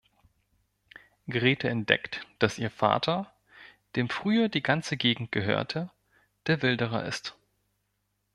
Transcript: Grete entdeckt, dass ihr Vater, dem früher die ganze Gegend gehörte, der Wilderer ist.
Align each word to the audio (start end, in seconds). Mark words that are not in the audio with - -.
Grete 1.29 1.69
entdeckt, 1.69 2.25
dass 2.39 2.57
ihr 2.57 2.71
Vater, 2.71 3.31
dem 3.95 4.09
früher 4.09 4.49
die 4.49 4.63
ganze 4.63 4.97
Gegend 4.97 5.31
gehörte, 5.31 5.91
der 6.47 6.63
Wilderer 6.63 7.05
ist. 7.05 7.35